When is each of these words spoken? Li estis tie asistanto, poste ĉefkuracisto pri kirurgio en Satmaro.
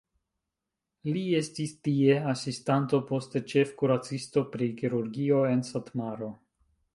Li 1.17 1.21
estis 1.39 1.73
tie 1.87 2.15
asistanto, 2.31 3.01
poste 3.11 3.43
ĉefkuracisto 3.53 4.43
pri 4.57 4.71
kirurgio 4.81 5.45
en 5.51 5.63
Satmaro. 5.71 6.33